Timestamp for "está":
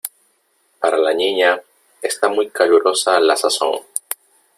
2.01-2.27